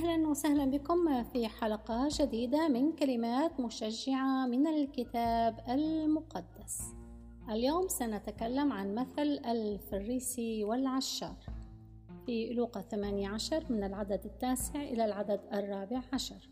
[0.00, 6.94] أهلا وسهلا بكم في حلقة جديدة من كلمات مشجعة من الكتاب المقدس.
[7.50, 11.36] اليوم سنتكلم عن مثل الفريسي والعشار.
[12.26, 16.50] في لوقا 18 من العدد التاسع إلى العدد الرابع عشر.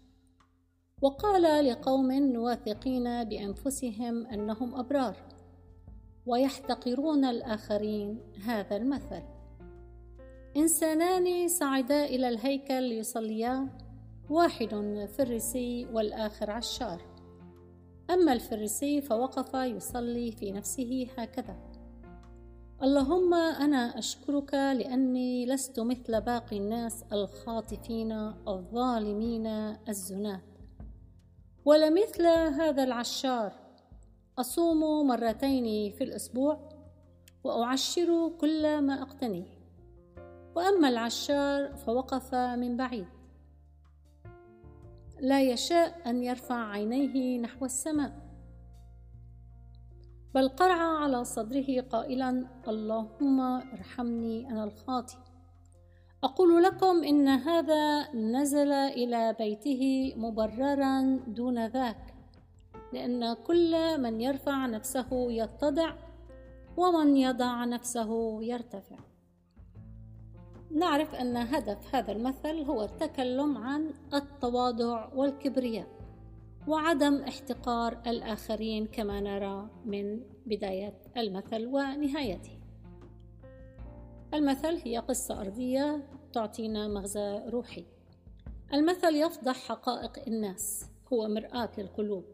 [1.03, 5.17] وقال لقوم واثقين بأنفسهم أنهم أبرار.
[6.27, 9.38] ويحتقرون الآخرين هذا المثل.
[10.57, 13.69] إنسانان صعدا إلى الهيكل ليصليا
[14.31, 14.75] واحد
[15.19, 17.03] فريسي والآخر عشار.
[18.11, 21.57] أما الفريسي فوقف يصلي في نفسه هكذا.
[22.83, 28.13] اللهم أنا أشكرك لأني لست مثل باقي الناس الخاطفين
[28.49, 29.47] الظالمين
[29.89, 30.41] الزناة
[31.65, 33.53] ولا مثل هذا العشار.
[34.39, 36.69] أصوم مرتين في الأسبوع
[37.45, 39.58] وأعشر كل ما أقتنيه
[40.59, 43.07] وأما العشار فوقف من بعيد.
[45.21, 48.13] لا يشاء أن يرفع عينيه نحو السماء.
[50.35, 55.17] بل قرع على صدره قائلا اللهم ارحمني أنا الخاطئ.
[56.25, 62.15] أقول لكم إن هذا نزل إلى بيته مبررا دون ذاك
[62.93, 65.93] لأن كل من يرفع نفسه يتضع
[66.77, 68.99] ومن يضع نفسه يرتفع.
[70.71, 75.87] نعرف أن هدف هذا المثل هو التكلم عن التواضع والكبرياء
[76.69, 82.59] وعدم احتقار الآخرين كما نرى من بداية المثل ونهايته.
[84.35, 87.85] المثل هي قصة أرضية تعطينا مغزى روحي.
[88.73, 92.25] المثل يفضح حقائق الناس، هو مرآة للقلوب.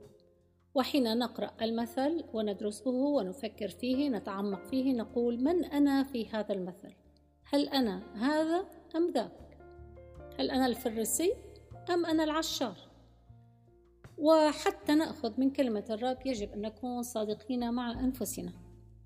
[0.74, 7.03] وحين نقرأ المثل وندرسه ونفكر فيه نتعمق فيه نقول من أنا في هذا المثل؟
[7.54, 8.64] هل أنا هذا
[8.96, 9.58] أم ذاك؟
[10.38, 11.32] هل أنا الفريسي
[11.90, 12.76] أم أنا العشار؟
[14.18, 18.52] وحتى نأخذ من كلمة الرب يجب أن نكون صادقين مع أنفسنا.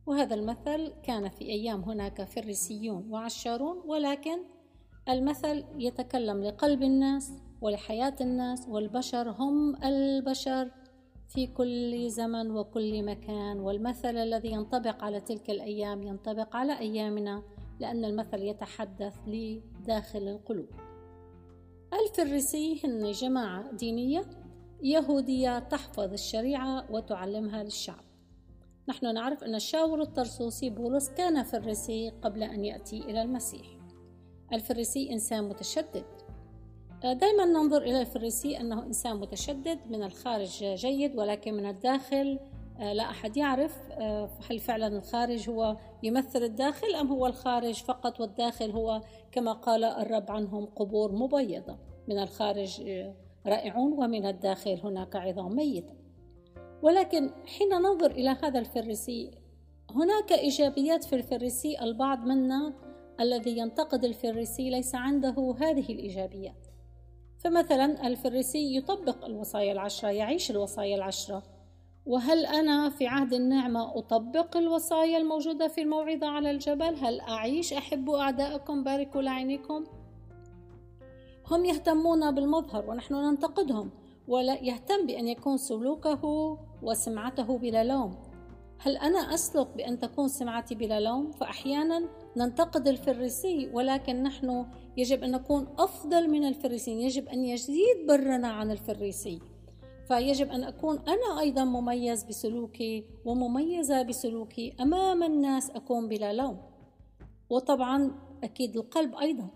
[0.07, 4.39] وهذا المثل كان في أيام هناك فريسيون وعشارون ولكن
[5.09, 10.71] المثل يتكلم لقلب الناس ولحياة الناس والبشر هم البشر
[11.29, 13.61] في كل زمن وكل مكان.
[13.61, 17.43] والمثل الذي ينطبق على تلك الأيام ينطبق على أيامنا.
[17.81, 20.69] لأن المثل يتحدث لداخل القلوب.
[21.93, 24.25] الفريسي هن جماعة دينية
[24.83, 28.05] يهودية تحفظ الشريعة وتعلمها للشعب.
[28.89, 33.67] نحن نعرف أن الشاور الطرسوسي بولس كان فريسي قبل أن يأتي إلى المسيح.
[34.53, 36.05] الفريسي إنسان متشدد.
[37.03, 42.39] دائما ننظر إلى الفريسي أنه إنسان متشدد من الخارج جيد ولكن من الداخل
[42.79, 48.71] لا أحد يعرف آه، هل فعلا الخارج هو يمثل الداخل أم هو الخارج فقط والداخل
[48.71, 49.01] هو
[49.33, 51.79] كما قال الرب عنهم قبور مبيضة.
[52.09, 53.15] من الخارج آه،
[53.47, 55.95] رائعون ومن الداخل هناك عظام ميتة.
[56.83, 59.31] ولكن حين ننظر إلى هذا الفريسي
[59.91, 62.75] هناك إيجابيات في الفريسي البعض منا
[63.21, 66.67] الذي ينتقد الفريسي ليس عنده هذه الإيجابيات.
[67.39, 71.58] فمثلا الفريسي يطبق الوصايا العشرة يعيش الوصايا العشرة.
[72.09, 78.19] وهل أنا في عهد النعمة أطبق الوصايا الموجودة في الموعظة على الجبل؟ هل أعيش أحبوا
[78.19, 79.85] أعداءكم باركوا لعينكم؟
[81.51, 83.91] هم يهتمون بالمظهر ونحن ننتقدهم
[84.29, 86.25] ولا يهتم بأن يكون سلوكه
[86.83, 88.17] وسمعته بلا لوم
[88.79, 94.67] هل أنا أسلك بأن تكون سمعتي بلا لوم؟ فأحيانا ننتقد الفريسي ولكن نحن
[94.97, 99.58] يجب أن نكون أفضل من الفريسيين يجب أن يزيد برنا عن الفريسي
[100.09, 106.59] فيجب أن أكون أنا أيضا مميز بسلوكي ومميزة بسلوكي أمام الناس أكون بلا لوم.
[107.51, 108.11] وطبعا
[108.45, 109.49] أكيد القلب أيضا.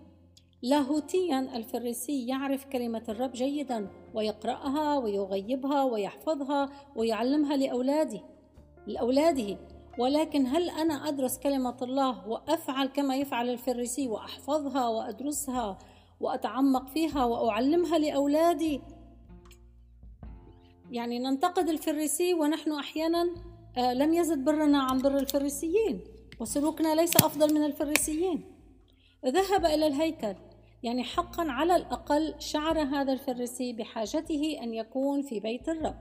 [0.63, 8.21] لاهوتيا الفريسي يعرف كلمة الرب جيدا ويقرأها ويغيبها ويحفظها ويعلمها لأولاده
[8.87, 9.59] لأولاده.
[9.99, 15.79] ولكن هل أنا أدرس كلمة الله وأفعل كما يفعل الفريسي وأحفظها وأدرسها
[16.21, 18.81] وأتعمق فيها وأعلمها لأولادي؟
[20.93, 23.35] يعني ننتقد الفريسي ونحن أحيانا
[23.77, 26.01] آه، لم يزد برنا عن بر الفريسيين
[26.41, 28.45] وسلوكنا ليس أفضل من الفريسيين.
[29.27, 30.35] ذهب إلى الهيكل
[30.83, 35.97] يعني حقا على الأقل شعر هذا الفريسي بحاجته أن يكون في بيت الرب.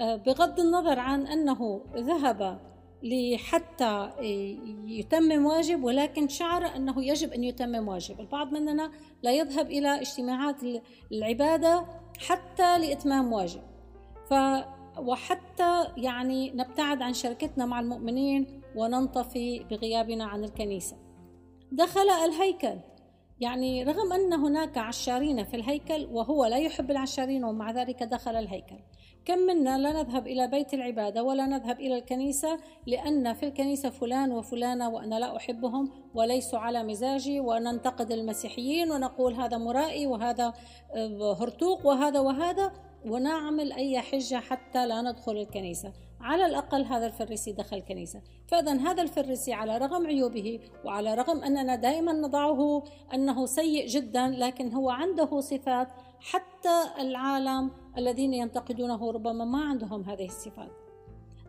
[0.00, 2.60] آه، بغض النظر عن أنه ذهب
[3.02, 4.10] لحتى
[4.86, 8.90] يتمم واجب ولكن شعر أنه يجب أن يتمم واجب، البعض مننا
[9.22, 10.56] لا يذهب إلى اجتماعات
[11.12, 11.86] العبادة
[12.18, 13.73] حتى لإتمام واجب،
[14.30, 14.34] ف
[14.98, 20.96] وحتى يعني نبتعد عن شركتنا مع المؤمنين وننطفي بغيابنا عن الكنيسة.
[21.72, 22.78] دخل الهيكل.
[23.40, 28.78] يعني رغم أن هناك عشارين في الهيكل وهو لا يحب العشارين ومع ذلك دخل الهيكل.
[29.24, 34.32] كم منا لا نذهب إلى بيت العبادة ولا نذهب إلى الكنيسة لأن في الكنيسة فلان
[34.32, 40.52] وفلانة وأنا لا أحبهم وليسوا على مزاجي وننتقد المسيحيين ونقول هذا مرائي وهذا
[40.94, 42.72] آه، هرطوق وهذا وهذا.
[43.06, 45.92] ونعمل أي حجة حتى لا ندخل الكنيسة.
[46.24, 51.74] على الأقل هذا الفريسي دخل الكنيسة فإذا هذا الفريسي على رغم عيوبه وعلى رغم أننا
[51.74, 52.84] دائما نضعه
[53.14, 55.88] أنه سيء جدا لكن هو عنده صفات
[56.20, 60.83] حتى العالم الذين ينتقدونه ربما ما عندهم هذه الصفات.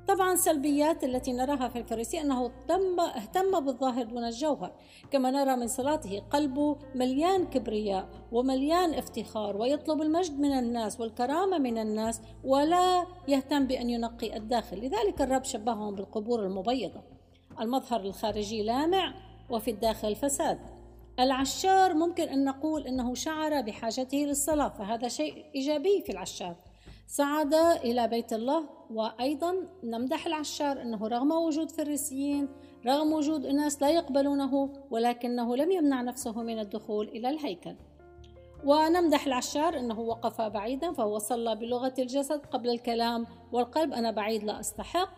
[0.08, 4.72] طبعا سلبيات التي نراها في الفريسي أنه اهتم, اهتم بالظاهر دون الجوهر
[5.12, 11.78] كما نرى من صلاته قلبه مليان كبرياء ومليان افتخار ويطلب المجد من الناس والكرامة من
[11.78, 17.04] الناس ولا يهتم بأن ينقي الداخل لذلك الرب شبههم بالقبور المبيضة.
[17.60, 19.14] المظهر الخارجي لامع
[19.50, 20.60] وفي الداخل فساد.
[21.20, 26.56] العشار ممكن أن نقول أنه شعر بحاجته للصلاة فهذا شيء إيجابي في العشار.
[27.08, 32.48] صعد إلى بيت الله وأيضا نمدح العشار أنه رغم وجود فريسيين
[32.86, 37.76] رغم وجود أناس لا يقبلونه ولكنه لم يمنع نفسه من الدخول إلى الهيكل.
[38.66, 44.60] ونمدح العشار أنه وقف بعيدا فهو صلى بلغة الجسد قبل الكلام والقلب أنا بعيد لا
[44.60, 45.10] أستحق.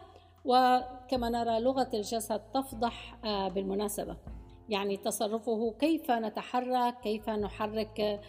[0.46, 4.18] وكما نرى لغة الجسد تفضح آه، بالمناسبة.
[4.70, 8.22] يعني تصرفه كيف نتحرك كيف نحرك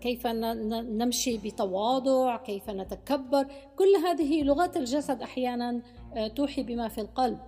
[0.00, 3.46] كيف نمشي بتواضع كيف نتكبر.
[3.76, 5.82] كل هذه لغات الجسد أحيانا
[6.14, 7.38] آه، توحي بما في القلب.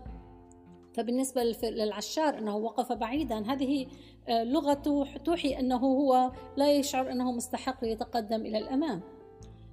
[0.94, 3.86] فبالنسبة للعشار أنه وقف بعيدا هذه
[4.28, 9.00] آه، لغته توحي أنه هو لا يشعر أنه مستحق ليتقدم إلى الأمام.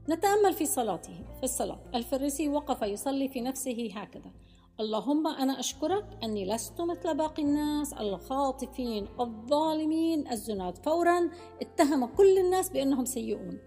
[0.09, 1.79] نتأمل في صلاته في الصلاة.
[1.95, 4.31] الفريسي وقف يصلي في نفسه هكذا.
[4.79, 10.77] اللهم أنا أشكرك أني لست مثل باقي الناس الخاطفين الظالمين الزناد.
[10.77, 11.29] فورا
[11.61, 13.59] اتهم كل الناس بأنهم سيئون.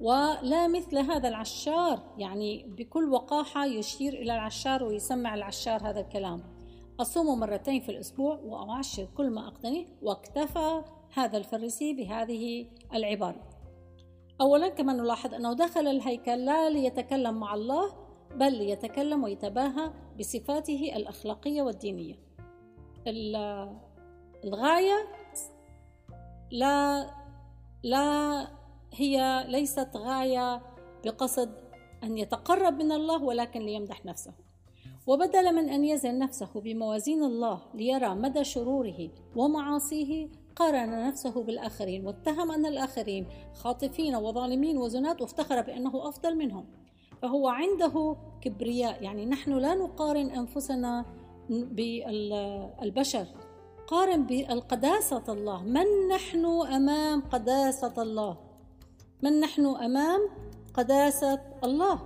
[0.00, 6.42] ولا مثل هذا العشار يعني بكل وقاحة يشير إلى العشار ويسمع العشار هذا الكلام.
[7.00, 10.82] أصوم مرتين في الأسبوع وأعشر كل ما أقتني واكتفى
[11.14, 13.50] هذا الفريسي بهذه العبارة.
[14.40, 17.92] أولا كما نلاحظ أنه دخل الهيكل لا ليتكلم مع الله
[18.36, 22.14] بل يتكلم ويتباهى بصفاته الأخلاقية والدينية.
[24.44, 25.08] الغاية
[26.50, 27.10] لا
[27.82, 28.48] لا
[28.92, 30.62] هي ليست غاية
[31.04, 31.54] بقصد
[32.04, 34.32] أن يتقرب من الله ولكن ليمدح نفسه.
[35.06, 42.50] وبدلا من أن يزن نفسه بموازين الله ليرى مدى شروره ومعاصيه قارن نفسه بالآخرين واتهم
[42.50, 46.66] أن الآخرين خاطفين وظالمين وزنات وافتخر بأنه أفضل منهم.
[47.24, 49.02] فهو عنده كبرياء.
[49.02, 51.04] يعني نحن لا نقارن أنفسنا
[51.48, 53.26] بالبشر.
[53.86, 55.62] قارن بالقداسة الله.
[55.62, 58.36] من نحن أمام قداسة الله؟
[59.22, 60.20] من نحن أمام
[60.74, 62.00] قداسة الله؟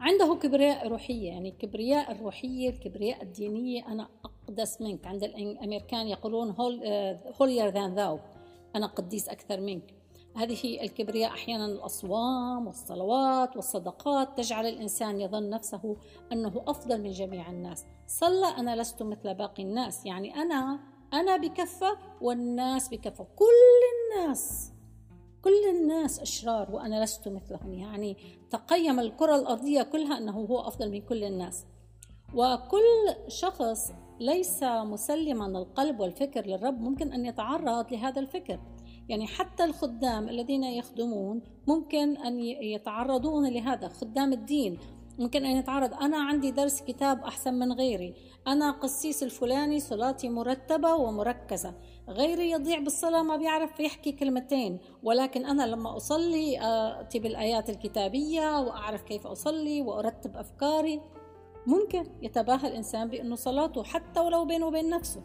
[0.00, 1.28] عنده كبرياء روحية.
[1.28, 3.88] يعني الكبرياء الروحية الكبرياء الدينية.
[3.88, 5.06] أنا أقدس منك.
[5.06, 6.50] عند الأمريكان يقولون
[7.40, 8.18] هولير ذان ذاو
[8.76, 9.94] أنا قديس أكثر منك.
[10.36, 15.96] هذه الكبرياء أحيانا الأصوام والصلوات والصدقات تجعل الإنسان يظن نفسه
[16.32, 17.84] أنه أفضل من جميع الناس.
[18.06, 20.78] صلى أنا لست مثل باقي الناس يعني أنا
[21.12, 23.44] أنا بكفه والناس بكفه كل
[23.92, 24.72] الناس
[25.42, 27.74] كل الناس أشرار وأنا لست مثلهم.
[27.74, 28.16] يعني
[28.50, 31.64] تقيم الكرة الأرضية كلها أنه هو أفضل من كل الناس.
[32.34, 38.60] وكل شخص ليس مسلما القلب والفكر للرب ممكن أن يتعرض لهذا الفكر.
[39.08, 43.88] يعني حتى الخدام الذين يخدمون ممكن أن يتعرضون لهذا.
[43.88, 44.78] خدام الدين
[45.18, 45.94] ممكن أن يتعرض.
[45.94, 48.14] أنا عندي درس كتاب أحسن من غيري.
[48.46, 51.74] أنا قسيس الفلاني صلاتي مرتبة ومركزة.
[52.08, 54.78] غيري يضيع بالصلاة ما بيعرف يحكي كلمتين.
[55.02, 56.58] ولكن أنا لما أصلي
[57.00, 61.00] أتي بالآيات الكتابية وأعرف كيف أصلي وأرتب أفكاري.
[61.66, 65.22] ممكن يتباهى الإنسان بأنه صلاته حتى ولو بينه وبين نفسه.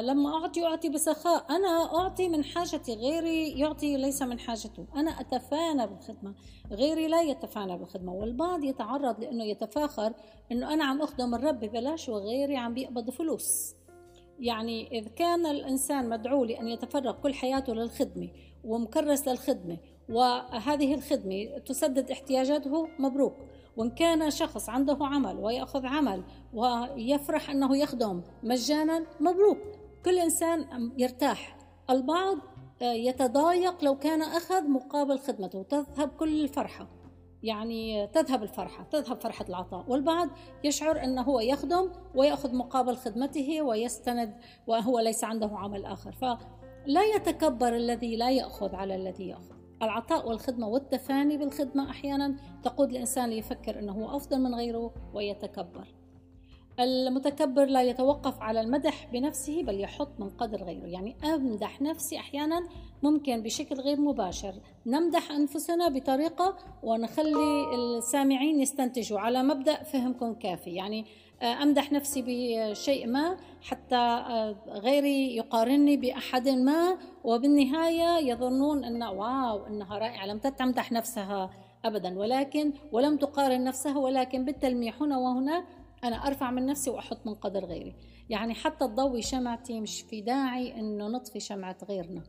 [0.00, 1.46] لما أعطي أعطي بسخاء.
[1.50, 4.86] أنا أعطي من حاجتي غيري يعطي ليس من حاجته.
[4.96, 6.34] أنا أتفانى بالخدمة
[6.70, 10.12] غيري لا يتفانى بالخدمة والبعض يتعرض لأنه يتفاخر
[10.52, 13.74] أنه أنا عم أخدم الرب ببلاش وغيري عم بيقبض فلوس.
[14.40, 18.28] يعني إذا كان الإنسان مدعو لأن يتفرغ كل حياته للخدمة
[18.64, 23.36] ومكرس للخدمة وهذه الخدمة تسدد احتياجاته مبروك.
[23.76, 29.58] وإن كان شخص عنده عمل ويأخذ عمل ويفرح أنه يخدم مجانا مبروك.
[30.04, 31.56] كل إنسان يرتاح.
[31.90, 32.38] البعض
[32.80, 35.62] يتضايق لو كان أخذ مقابل خدمته.
[35.62, 36.88] تذهب كل الفرحة.
[37.42, 39.84] يعني تذهب الفرحة تذهب فرحة العطاء.
[39.88, 40.28] والبعض
[40.64, 44.34] يشعر أنه هو يخدم ويأخذ مقابل خدمته ويستند
[44.66, 46.12] وهو ليس عنده عمل آخر.
[46.12, 49.55] فلا يتكبر الذي لا يأخذ على الذي يأخذ.
[49.82, 55.88] العطاء والخدمة والتفاني بالخدمة أحيانا تقود الإنسان ليفكر أنه هو أفضل من غيره ويتكبر.
[56.80, 60.86] المتكبر لا يتوقف على المدح بنفسه بل يحط من قدر غيره.
[60.86, 62.68] يعني أمدح نفسي أحيانا
[63.02, 64.54] ممكن بشكل غير مباشر.
[64.86, 70.70] نمدح أنفسنا بطريقة ونخلي السامعين يستنتجوا على مبدأ فهمكم كافي.
[70.70, 71.06] يعني
[71.42, 79.66] آه، أمدح نفسي بشيء ما حتى آه، غيري يقارني بأحد ما وبالنهاية يظنون أن واو
[79.66, 80.26] أنها رائعة.
[80.26, 81.50] لم تمدح نفسها
[81.84, 85.64] أبدا ولكن ولم تقارن نفسها ولكن بالتلميح هنا وهنا
[86.04, 87.94] أنا أرفع من نفسي وأحط من قدر غيري.
[88.30, 92.22] يعني حتى تضوي شمعتي مش في داعي أنه نطفي شمعة غيرنا.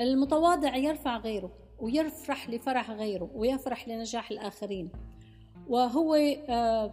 [0.00, 4.92] المتواضع يرفع غيره ويفرح لفرح غيره ويفرح لنجاح الآخرين.
[5.70, 6.14] وهو
[6.48, 6.92] آه،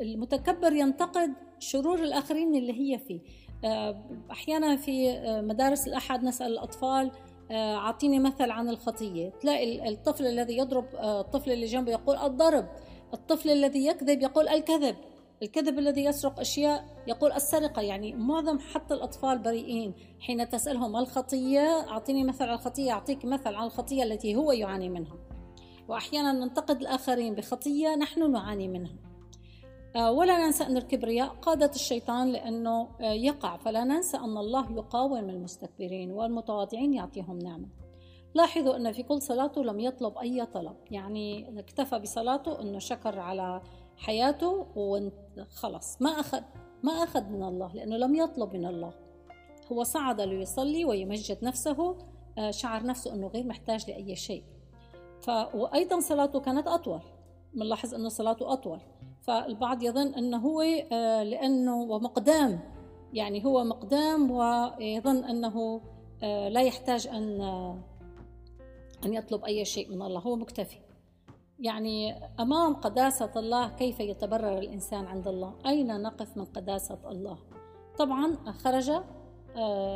[0.00, 3.20] المتكبر ينتقد شرور الآخرين اللي هي فيه.
[3.64, 7.10] آه، أحيانا في آه، مدارس الأحد نسأل الأطفال
[7.52, 9.30] أعطيني مثل عن الخطية.
[9.40, 12.68] تلاقي الطفل الذي يضرب الطفل اللي جنبه يقول الضرب.
[13.14, 14.96] الطفل الذي يكذب يقول الكذب.
[15.42, 17.82] الكذب الذي يسرق أشياء يقول السرقة.
[17.82, 19.94] يعني معظم حتى الأطفال بريئين.
[20.20, 25.31] حين تسألهم الخطية أعطيني مثل على الخطية أعطيك مثل على الخطية التي هو يعاني منها.
[25.88, 28.96] وأحيانا ننتقد الآخرين بخطية نحن نعاني منها.
[29.96, 33.56] آه، ولا ننسى أن الكبرياء قادة الشيطان لأنه آه، يقع.
[33.56, 37.68] فلا ننسى أن الله يقاوم المستكبرين والمتواضعين يعطيهم نعمة.
[38.34, 40.76] لاحظوا أن في كل صلاته لم يطلب أي طلب.
[40.90, 43.62] يعني اكتفى بصلاته أنه شكر على
[43.96, 46.42] حياته وخلص ما أخذ
[46.82, 48.92] ما أخذ من الله لأنه لم يطلب من الله.
[49.72, 51.98] هو صعد ليصلي ويمجد نفسه.
[52.38, 54.44] آه، شعر نفسه أنه غير محتاج لأي شيء.
[55.22, 55.30] ف...
[55.54, 57.00] وأيضا صلاته كانت أطول.
[57.54, 58.80] بنلاحظ أنه صلاته أطول.
[59.20, 60.62] فالبعض يظن أنه هو
[60.92, 62.60] آه، لأنه ومقدام.
[63.12, 65.80] يعني هو مقدام ويظن أنه
[66.22, 67.40] آه، لا يحتاج أن
[69.04, 70.20] أن يطلب أي شيء من الله.
[70.20, 70.78] هو مكتفي.
[71.58, 77.38] يعني أمام قداسة الله كيف يتبرر الإنسان عند الله؟ أين نقف من قداسة الله؟
[77.98, 79.04] طبعا خرج آه،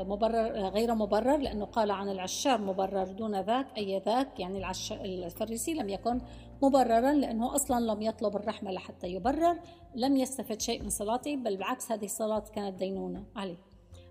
[0.04, 5.00] مبرر آه، غير مبرر لأنه قال عن العشار مبرر دون ذاك أي ذاك يعني العشار
[5.00, 6.20] الفريسي لم يكن
[6.62, 9.60] مبررا لأنه أصلا لم يطلب الرحمة لحتى يبرر
[9.94, 13.24] لم يستفد شيء من صلاته بل بالعكس هذه الصلاة كانت دينونة.
[13.36, 13.56] عليه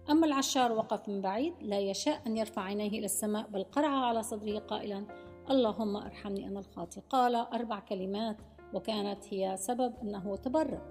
[0.10, 4.24] أما العشار وقف من بعيد لا يشاء أن يرفع عينيه إلى السماء بل قرع على
[4.24, 5.06] صدره قائلا
[5.50, 7.02] اللهم أرحمني أنا الخاطئ.
[7.10, 8.38] قال أربع كلمات
[8.74, 10.82] وكانت هي سبب أنه تبرر.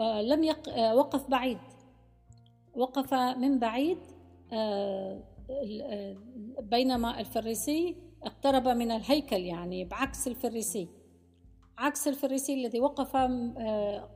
[0.00, 0.68] آه، لم يق...
[0.68, 1.58] آه، وقف بعيد.
[2.78, 3.98] وقف من بعيد
[4.52, 5.22] آه،
[6.60, 10.88] بينما الفريسي اقترب من الهيكل يعني بعكس الفريسي.
[11.78, 13.16] عكس الفريسي الذي وقف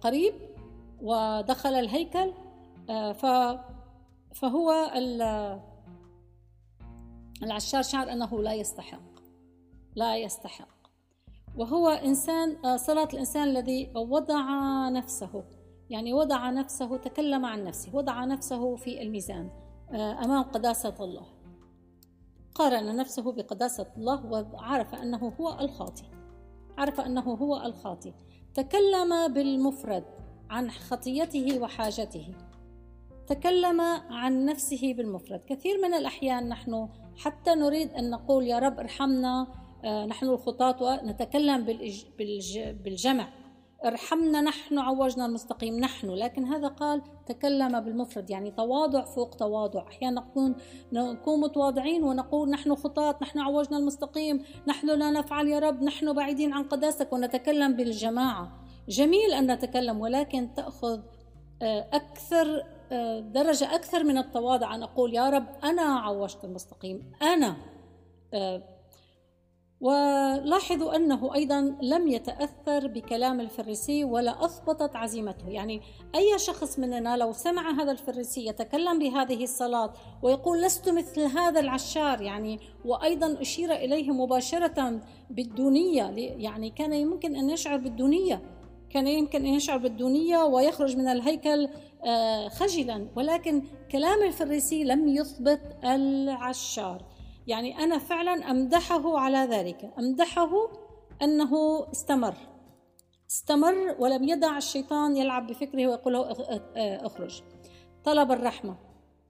[0.01, 0.35] قريب
[1.03, 2.33] ودخل الهيكل
[4.35, 4.91] فهو
[7.43, 9.13] العشار شعر أنه لا يستحق
[9.95, 10.69] لا يستحق.
[11.57, 14.45] وهو إنسان آه، صلاة الإنسان الذي وضع
[14.89, 15.45] نفسه.
[15.93, 19.51] يعني وضع نفسه تكلم عن نفسه وضع نفسه في الميزان
[19.91, 21.27] آه، أمام قداسة الله.
[22.55, 26.05] قارن نفسه بقداسة الله وعرف أنه هو الخاطي
[26.79, 28.13] عرف أنه هو الخاطي
[28.55, 30.05] تكلم بالمفرد
[30.51, 32.35] عن خطيته وحاجته.
[33.27, 33.81] تكلم
[34.11, 35.41] عن نفسه بالمفرد.
[35.47, 39.47] كثير من الأحيان نحن حتى نريد أن نقول يا رب ارحمنا
[39.85, 41.65] آه، نحن الخطاة ونتكلم
[42.85, 43.29] بالجمع.
[43.85, 46.11] ارحمنا نحن عوجنا المستقيم نحن.
[46.11, 49.89] لكن هذا قال تكلم بالمفرد يعني تواضع فوق تواضع.
[49.89, 50.55] أحيانا نكون
[50.93, 56.53] نكون متواضعين ونقول نحن خطاة نحن عوجنا المستقيم نحن لا نفعل يا رب نحن بعيدين
[56.53, 58.53] عن قداستك ونتكلم بالجماعة.
[58.89, 61.01] جميل أن نتكلم ولكن تأخذ
[61.63, 64.75] آه، أكثر آه، درجة أكثر من التواضع.
[64.75, 67.13] أن أقول يا رب أنا عوجت المستقيم.
[67.23, 67.57] أنا
[69.83, 75.49] ولاحظوا أنه أيضا لم يتأثر بكلام الفريسي ولا أثبتت عزيمته.
[75.49, 75.81] يعني
[76.15, 82.23] أي شخص مننا لو سمع هذا الفريسي يتكلم بهذه الصلاة ويقول لست مثل هذا العشار
[82.23, 88.43] يعني وأيضا أشير إليه مباشرة بالدونية يعني كان يمكن أن يشعر بالدونية
[88.91, 91.69] كان يمكن أن يشعر بالدونية ويخرج من الهيكل
[92.05, 93.09] آه، خجلا.
[93.17, 93.63] ولكن
[93.93, 97.03] كلام الفريسي لم يثبت العشار.
[97.47, 99.93] يعني أنا فعلا أمدحه على ذلك.
[99.99, 100.51] أمدحه
[101.23, 102.35] أنه استمر.
[103.31, 106.33] استمر ولم يدع الشيطان يلعب بفكره ويقول له
[106.77, 107.43] اخرج.
[108.05, 108.77] طلب الرحمة.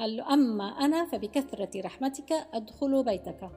[0.00, 3.50] قال له أما أنا فبكثرة رحمتك أدخل بيتك.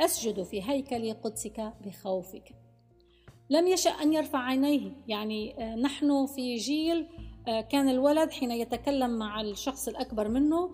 [0.00, 2.54] أسجد في هيكل قدسك بخوفك.
[3.50, 4.92] لم يشأ أن يرفع عينيه.
[5.08, 7.08] يعني نحن في جيل
[7.46, 10.70] كان الولد حين يتكلم مع الشخص الأكبر منه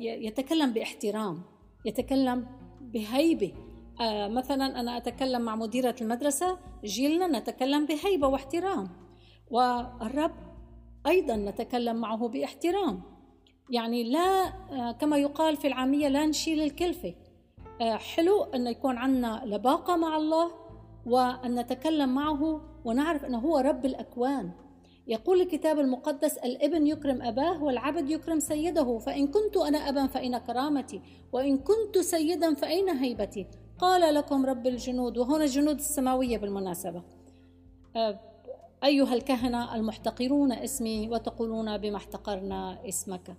[0.00, 1.42] يتكلم باحترام.
[1.84, 2.46] يتكلم
[2.80, 3.52] بهيبة.
[4.10, 8.88] مثلا أنا أتكلم مع مديرة المدرسة جيلنا نتكلم بهيبة واحترام.
[9.50, 10.32] والرب
[11.06, 13.02] أيضا نتكلم معه باحترام.
[13.70, 17.14] يعني لا آه، كما يقال في العامية لا نشيل الكلفة.
[17.80, 20.50] آه، حلو أن يكون عندنا لباقة مع الله
[21.06, 24.50] وأن نتكلم معه ونعرف أنه هو رب الأكوان.
[25.06, 31.00] يقول الكتاب المقدس الابن يكرم أباه والعبد يكرم سيده فإن كنت أنا أبا فأين كرامتي
[31.32, 33.46] وإن كنت سيدا فأين هيبتي؟
[33.78, 37.02] قال لكم رب الجنود وهنا الجنود السماوية بالمناسبة.
[37.96, 38.20] آه،
[38.84, 43.36] أيها الكهنة المحتقرون اسمي وتقولون بما احتقرنا اسمك.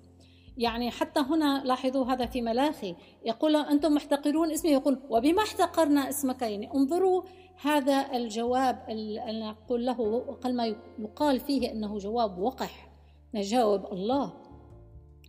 [0.57, 2.95] يعني حتى هنا لاحظوا هذا في ملاخي.
[3.25, 7.23] يقول أنتم محتقرون اسمي؟ يقول وبما احتقرنا اسمك يعني انظروا
[7.61, 12.91] هذا الجواب اللي نقول له قل ما يقال فيه أنه جواب وقح.
[13.33, 14.33] نجاوب الله.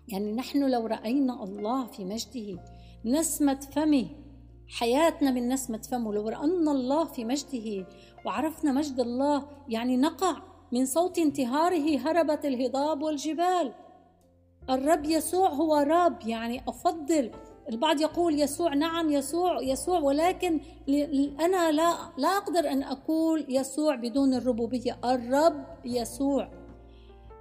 [0.08, 2.64] يعني نحن لو رأينا الله في مجده
[3.04, 4.06] نسمة فمه
[4.68, 7.86] حياتنا من نسمة فمه لو رأينا الله في مجده
[8.24, 13.72] وعرفنا مجد الله يعني نقع من صوت انتهاره هربت الهضاب والجبال.
[14.70, 17.30] الرب يسوع هو رب يعني أفضل.
[17.68, 20.60] البعض يقول يسوع نعم يسوع يسوع ولكن
[21.40, 24.98] أنا لا لا أقدر أن أقول يسوع بدون الربوبية.
[25.04, 26.48] الرب يسوع.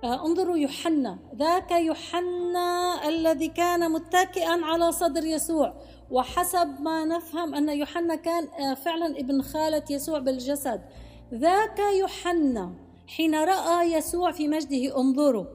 [0.03, 1.19] آه، انظروا يوحنا.
[1.35, 5.73] ذاك يوحنا الذي كان متكئا على صدر يسوع.
[6.11, 10.81] وحسب ما نفهم أن يوحنا كان آه، فعلا ابن خالة يسوع بالجسد.
[11.33, 12.73] ذاك يوحنا
[13.07, 15.45] حين رأى يسوع في مجده انظروا.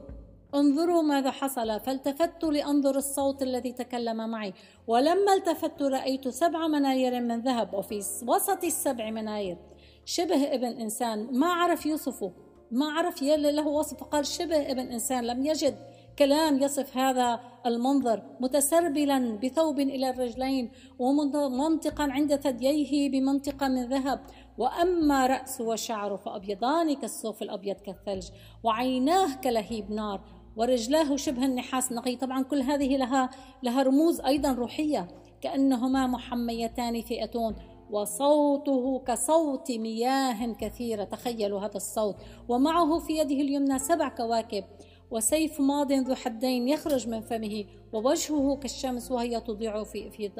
[0.57, 1.81] انظروا ماذا حصل.
[1.81, 4.53] فالتفت لأنظر الصوت الذي تكلم معي.
[4.87, 7.97] ولما التفت رأيت سبع مناير من ذهب وفي
[8.27, 9.57] وسط السبع مناير
[10.05, 11.39] شبه ابن إنسان.
[11.39, 12.33] ما عرف يوصفه
[12.71, 15.77] ما عرف له وصف قال شبه ابن إنسان لم يجد
[16.19, 18.23] كلام يصف هذا المنظر.
[18.41, 24.21] متسربلا بثوب إلى الرجلين ومنطقا عند ثدييه بمنطقة من ذهب.
[24.59, 28.29] وأما رأسه وشعره فأبيضان كالصوف الأبيض كالثلج
[28.65, 30.21] وعيناه كلهيب نار.
[30.57, 31.93] ورجلاه شبه النحاس.
[31.93, 33.31] نقي طبعا كل هذه لها
[33.63, 35.09] لها رموز أيضا روحية.
[35.41, 37.55] كأنهما محميتان في اتون
[37.91, 41.05] وصوته كصوت مياه كثيرة.
[41.05, 42.17] تخيلوا هذا الصوت.
[42.49, 44.65] ومعه في يده اليمنى سبع كواكب.
[45.11, 50.31] وسيف ماض ذو حدين يخرج من فمه ووجهه كالشمس وهي تضيع في في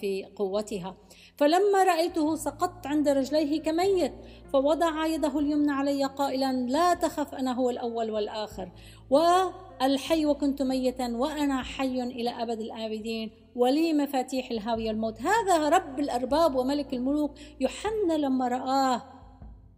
[0.00, 0.96] في قوتها.
[1.36, 4.12] فلما رأيته سقطت عند رجليه كميت
[4.52, 8.72] فوضع يده اليمنى علي قائلا لا تخف أنا هو الأول والآخر.
[9.10, 16.56] وألحي وكنت ميتا وأنا حي إلى أبد الآبدين ولي مفاتيح الهاوية الموت هذا رب الأرباب
[16.56, 17.30] وملك الملوك.
[17.60, 19.02] يوحنا لما رآه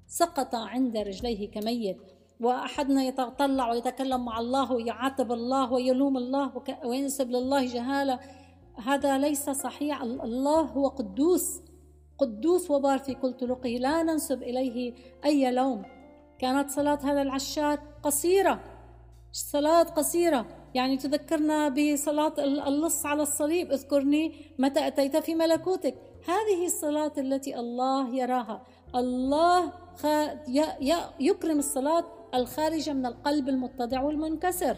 [0.07, 1.97] سقط عند رجليه كميت.
[2.41, 8.21] وأحدنا يتطلع ويتكلم مع الله ويعاتب الله ويلوم الله وينسب لله جهالة.
[8.85, 10.03] هذا ليس صحيح.
[10.03, 11.61] الله هو قدوس
[12.19, 13.69] قدوس وبار في كل طرقه.
[13.69, 15.83] لا ننسب إليه أي لوم.
[16.39, 18.61] كانت صلاة هذا العشار قصيرة
[19.33, 20.47] صلاة قصيرة.
[20.75, 23.73] يعني تذكرنا بصلاة اللص على الصليب.
[23.73, 25.95] اذكرني متى أتيت في ملكوتك.
[26.29, 28.63] هذه الصلاة التي الله يراها.
[28.95, 29.73] الله
[31.21, 34.77] يكرم الصلاة الخارجة من القلب المتضع والمنكسر.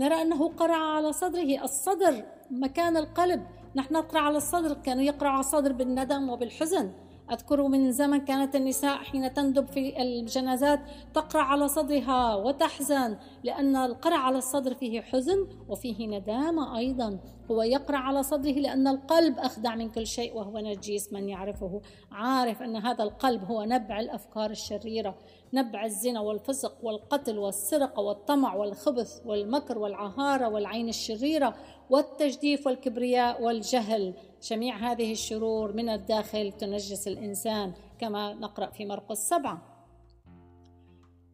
[0.00, 3.46] نرى أنه قرع على صدره الصدر مكان القلب.
[3.76, 6.92] نحن نقرأ على الصدر كانوا يقرأ على الصدر بالندم وبالحزن.
[7.30, 10.80] أذكر من زمن كانت النساء حين تندب في الجنازات
[11.14, 17.18] تقرع على صدرها وتحزن لأن القرع على الصدر فيه حزن وفيه ندامة أيضا.
[17.50, 21.80] هو يقرع على صدره لأن القلب أخدع من كل شيء وهو نجيس من يعرفه.
[22.12, 25.18] عارف أن هذا القلب هو نبع الأفكار الشريرة.
[25.54, 31.56] نبع الزنا والفسق والقتل والسرقة والطمع والخبث والمكر والعهارة والعين الشريرة
[31.90, 34.14] والتجديف والكبرياء والجهل.
[34.42, 39.62] جميع هذه الشرور من الداخل تنجس الإنسان كما نقرأ في مرقس سبعة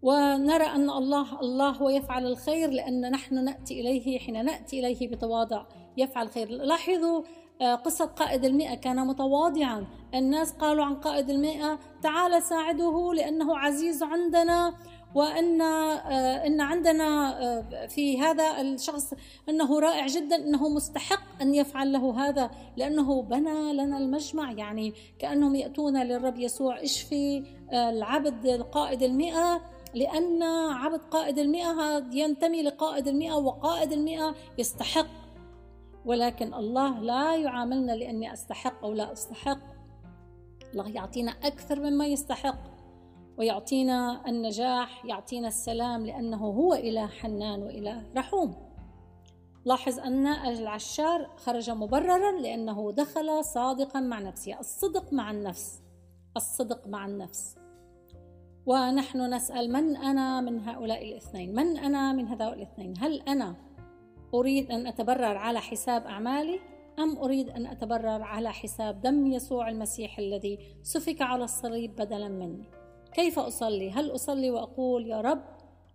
[0.03, 5.67] ونرى أن الله الله هو يفعل الخير لأن نحن نأتي إليه حين نأتي إليه بتواضع.
[5.97, 7.23] يفعل خير لاحظوا
[7.63, 9.87] قصة قائد المئة كان متواضعا.
[10.15, 14.75] الناس قالوا عن قائد المئة تعال ساعده لأنه عزيز عندنا
[15.15, 19.15] وأن آه، إن عندنا آه، في هذا الشخص
[19.49, 24.53] إنه رائع جدا إنه مستحق أن يفعل له هذا لأنه بنى لنا المجمع.
[24.53, 29.61] يعني كأنهم يأتون للرب يسوع اشفي العبد قائد المئة؟
[29.95, 30.43] لأن
[30.73, 35.07] عبد قائد المئة ينتمي لقائد المئة وقائد المئة يستحق
[36.09, 39.59] ولكن الله لا يعاملنا لأني أستحق أو لا أستحق.
[40.73, 42.59] الله يعطينا أكثر مما يستحق
[43.39, 48.55] ويعطينا النجاح يعطينا السلام لأنه هو إله حنان وإله رحوم.
[49.65, 55.83] لاحظ أن العشار خرج مبررا لأنه دخل صادقا مع نفسه الصدق مع النفس
[56.37, 57.57] الصدق مع النفس.
[58.67, 63.68] ونحن نسأل من أنا من هؤلاء الاثنين؟ من أنا من هؤلاء الاثنين؟ هل أنا
[64.35, 66.61] أريد أن أتبرر على حساب أعمالي
[66.99, 72.65] أم أريد أن أتبرر على حساب دم يسوع المسيح الذي سفك على الصليب بدلا مني؟
[73.13, 75.43] كيف أصلي؟ هل أصلي وأقول يا رب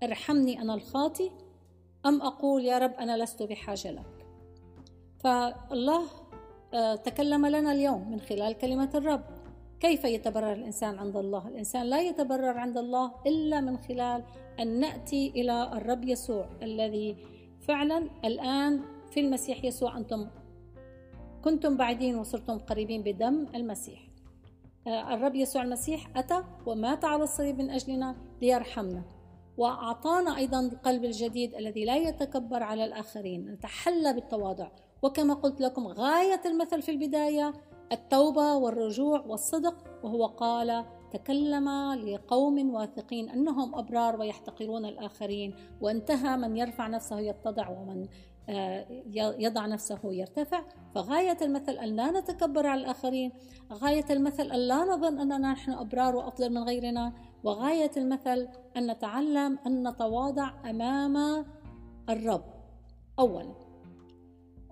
[0.03, 1.31] ارحمني أنا الخاطي
[2.05, 4.25] أم أقول يا رب أنا لست بحاجة لك؟
[5.19, 6.03] فالله
[6.73, 9.23] آه، تكلم لنا اليوم من خلال كلمة الرب.
[9.79, 14.23] كيف يتبرر الإنسان عند الله؟ الإنسان لا يتبرر عند الله إلا من خلال
[14.59, 17.15] أن نأتي إلى الرب يسوع الذي
[17.67, 20.27] فعلا الآن في المسيح يسوع أنتم
[21.43, 24.07] كنتم بعيدين وصرتم قريبين بدم المسيح.
[24.87, 29.03] آه، الرب يسوع المسيح أتى ومات على الصليب من أجلنا ليرحمنا.
[29.57, 33.51] وأعطانا أيضا القلب الجديد الذي لا يتكبر على الآخرين.
[33.51, 34.67] نتحلى بالتواضع.
[35.01, 37.53] وكما قلت لكم غاية المثل في البداية
[37.91, 46.87] التوبة والرجوع والصدق وهو قال تكلم لقوم واثقين أنهم أبرار ويحتقرون الآخرين وانتهى من يرفع
[46.87, 48.07] نفسه يتضع ومن
[48.49, 50.63] آه، يضع نفسه يرتفع.
[50.95, 53.31] فغاية المثل أن لا نتكبر على الآخرين
[53.73, 58.47] غاية المثل أن لا نظن أننا نحن أبرار وأفضل من غيرنا وغاية المثل
[58.77, 61.45] أن نتعلم أن نتواضع أمام
[62.09, 62.43] الرب.
[63.19, 63.53] أولا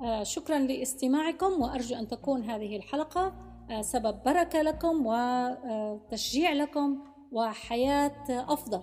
[0.02, 3.51] آه، شكرا لاستماعكم وأرجو أن تكون هذه الحلقة
[3.82, 8.82] سبب بركة لكم وتشجيع لكم وحياة أفضل.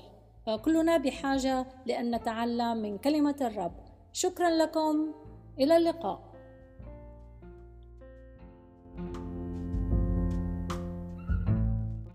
[0.64, 3.72] كلنا بحاجة لأن نتعلم من كلمة الرب.
[4.12, 5.14] شكرا لكم.
[5.60, 6.27] إلى اللقاء.